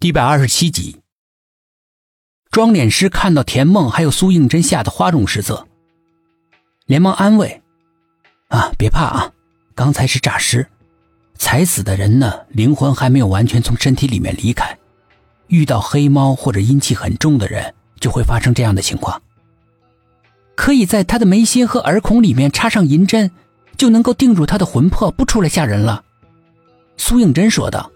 [0.00, 1.00] 第一百二十七集，
[2.52, 5.66] 装脸师看到田梦还有苏应真吓得花容失色，
[6.86, 7.60] 连忙安慰
[8.46, 9.32] ：“啊，别怕啊，
[9.74, 10.64] 刚才是诈尸，
[11.34, 14.78] 踩死的人呢，灵魂还没有完全从身体里面离开，
[15.48, 19.20] 遇到黑猫或者阴气很重的人，就会发生这样的情况。
[20.54, 23.32] 可以在他的眉心和耳孔里面插上银针，
[23.76, 26.04] 就能够定住他的魂魄，不出来吓人了。”
[26.96, 27.90] 苏应真说道。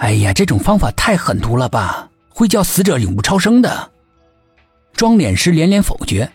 [0.00, 2.08] 哎呀，这种方法太狠毒了吧！
[2.30, 3.90] 会叫死者永不超生的。
[4.94, 6.30] 装脸师连连否决。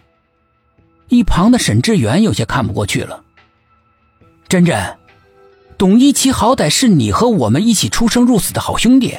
[1.09, 3.23] 一旁的沈志远有些看不过去了。
[4.47, 4.95] 真真，
[5.79, 9.17] 董一奇好歹是你和我们一起出生入死的好兄弟，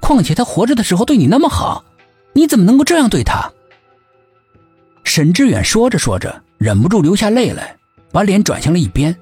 [0.00, 1.84] 况且他活着的时候对你那么好，
[2.32, 3.52] 你怎么能够这样对他？
[5.04, 7.76] 沈志远说着说着，忍不住流下泪来，
[8.10, 9.16] 把脸转向了一边，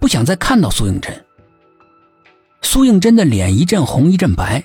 [0.00, 1.24] 不想再看到苏应真。
[2.70, 4.62] 苏应真的脸一阵红一阵白。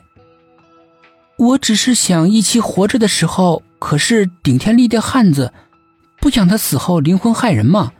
[1.37, 5.53] 我只是想一起活着的时候，可是顶天立地汉子，
[6.19, 7.93] 不想他死后灵魂害人嘛。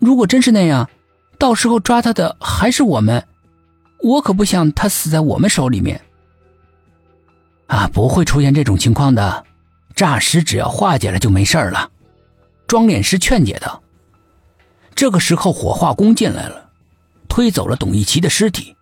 [0.00, 0.90] 如果真是那样，
[1.38, 3.24] 到时候抓他的还是我们，
[4.02, 6.00] 我可不想他死在我们手里面。
[7.68, 9.44] 啊，不会出现这种情况的，
[9.94, 11.88] 诈尸只要化解了就没事了。
[12.66, 13.80] 装脸师劝解道。
[14.96, 16.68] 这个时候，火化工进来了，
[17.28, 18.74] 推走了董一奇的尸体。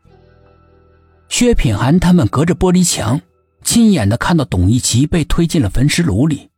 [1.29, 3.21] 薛品涵他们隔着玻璃墙，
[3.63, 6.51] 亲眼的看到董一奇被推进了焚尸炉里，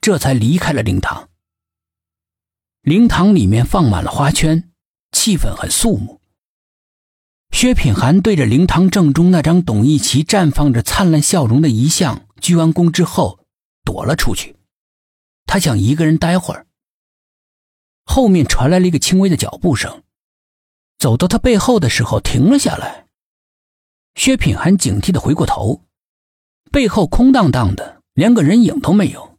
[0.00, 1.28] 这才离开了灵堂。
[2.82, 4.70] 灵堂里面放满了花圈，
[5.12, 6.20] 气氛很肃穆。
[7.50, 13.40] 薛品涵对着灵堂正中那张董一奇绽放着灿烂笑容的遗像鞠完躬之后，
[13.84, 14.56] 躲了出去。
[15.46, 16.66] 他想一个人待会儿。
[18.04, 20.02] 后面传来了一个轻微的脚步声，
[20.98, 23.07] 走到他背后的时候停了下来。
[24.18, 25.84] 薛品涵警惕的回过头，
[26.72, 29.38] 背后空荡荡的，连个人影都没有。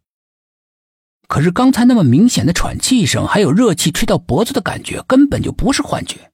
[1.28, 6.32] 可是刚才那么明显的喘气声，还有热气吹到脖子的感觉，根本就不是幻觉。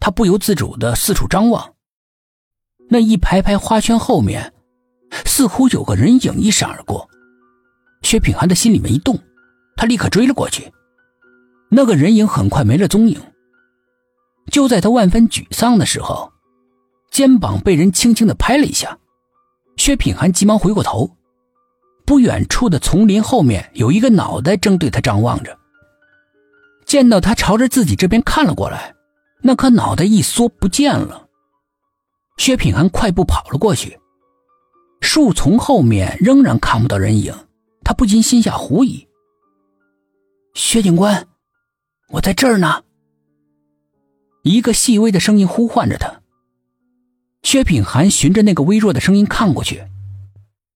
[0.00, 1.74] 他不由自主的四处张望，
[2.88, 4.54] 那一排排花圈后面，
[5.26, 7.10] 似乎有个人影一闪而过。
[8.00, 9.18] 薛品涵的心里面一动，
[9.76, 10.72] 他立刻追了过去。
[11.68, 13.20] 那个人影很快没了踪影。
[14.50, 16.32] 就在他万分沮丧的时候。
[17.10, 18.98] 肩膀被人轻轻的拍了一下，
[19.76, 21.16] 薛品涵急忙回过头，
[22.04, 25.58] 不远处的丛林后面有一个脑袋正对他张望着。
[26.86, 28.94] 见到他朝着自己这边看了过来，
[29.42, 31.28] 那颗脑袋一缩不见了。
[32.36, 33.98] 薛品涵快步跑了过去，
[35.00, 37.34] 树丛后面仍然看不到人影，
[37.84, 39.06] 他不禁心下狐疑
[40.54, 41.26] ：“薛警官，
[42.10, 42.84] 我在这儿呢。”
[44.42, 46.22] 一个细微的声音呼唤着他。
[47.42, 49.86] 薛品涵循着那个微弱的声音看过去，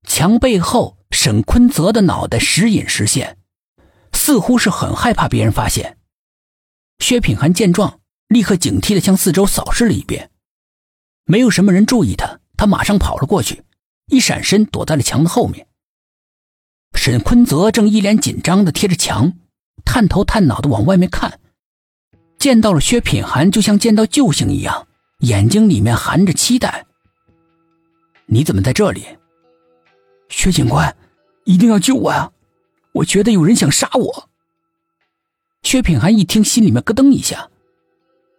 [0.07, 3.37] 墙背后沈坤泽的脑袋时隐时现，
[4.13, 5.99] 似乎是很害怕别人发现。
[6.99, 10.31] 薛品涵见状，立刻警惕的向四周扫视了一遍，
[11.25, 13.65] 没有什么人注意他，他马上跑了过去，
[14.07, 15.67] 一闪身躲在了墙的后面。
[16.95, 19.33] 沈坤泽正一脸紧张的贴着墙，
[19.85, 21.41] 探头探脑的往外面看，
[22.39, 24.87] 见到了薛品涵，就像见到救星一样。
[25.23, 26.85] 眼睛里面含着期待。
[28.27, 29.07] 你怎么在这里？
[30.29, 30.97] 薛警官，
[31.45, 32.33] 一定要救我啊！
[32.93, 34.29] 我觉得有人想杀我。
[35.63, 37.49] 薛品涵一听，心里面咯噔一下，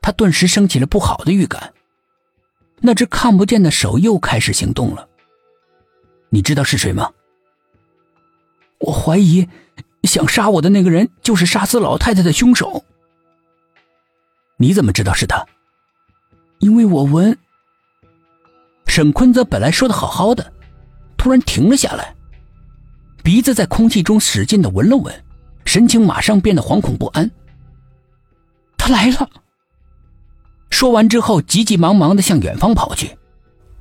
[0.02, 1.74] 他顿时升起了不好的预感。
[2.82, 5.08] 那只看不见的手又开始行动了。
[6.30, 7.14] 你知道是谁吗？
[8.80, 9.48] 我怀疑，
[10.04, 12.84] 想杀我的那个人就是杀死老太太的凶手。
[14.58, 15.46] 你怎么知道是他？
[16.64, 17.38] 因为我闻，
[18.88, 20.54] 沈坤泽本来说的好好的，
[21.18, 22.16] 突然停了下来，
[23.22, 25.14] 鼻子在空气中使劲的闻了闻，
[25.66, 27.30] 神情马上变得惶恐不安。
[28.78, 29.30] 他来了。
[30.70, 33.18] 说完之后，急急忙忙的向远方跑去，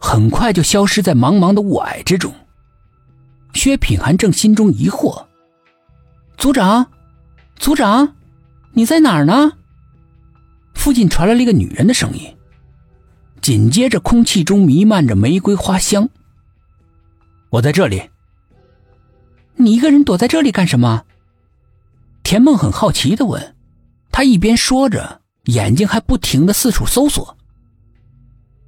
[0.00, 2.34] 很快就消失在茫茫的雾霭之中。
[3.54, 5.24] 薛品涵正心中疑惑
[6.36, 6.84] ：“组长，
[7.54, 8.16] 组长，
[8.72, 9.52] 你在哪儿呢？”
[10.74, 12.36] 附近传来了一个女人的声音。
[13.42, 16.08] 紧接着，空气中弥漫着玫瑰花香。
[17.50, 18.08] 我在这里。
[19.56, 21.02] 你一个人躲在这里干什么？
[22.22, 23.56] 田梦很好奇的问。
[24.12, 27.36] 他一边说着，眼睛还不停的四处搜索。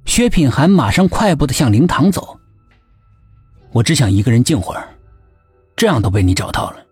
[0.05, 2.37] 薛品涵马上快步的向灵堂走。
[3.71, 4.89] 我只想一个人静会儿，
[5.77, 6.85] 这样都被你找到了。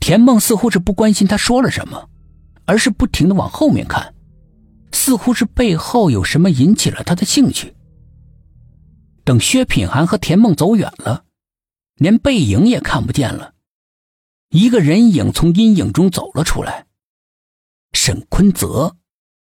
[0.00, 2.08] 田梦似乎是不关心他说了什么，
[2.64, 4.14] 而是不停的往后面看。
[5.08, 7.74] 似乎是背后有什么引起了他的兴趣，
[9.24, 11.24] 等薛品涵和田梦走远了，
[11.94, 13.54] 连背影也看不见了，
[14.50, 16.88] 一个人影从阴影中走了出来。
[17.94, 18.98] 沈坤泽。